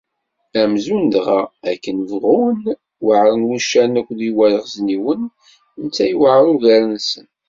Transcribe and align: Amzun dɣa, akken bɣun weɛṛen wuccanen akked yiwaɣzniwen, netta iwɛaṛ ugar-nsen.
Amzun 0.61 1.03
dɣa, 1.13 1.41
akken 1.71 1.97
bɣun 2.11 2.59
weɛṛen 3.05 3.41
wuccanen 3.49 3.99
akked 3.99 4.19
yiwaɣzniwen, 4.25 5.21
netta 5.81 6.03
iwɛaṛ 6.13 6.43
ugar-nsen. 6.51 7.27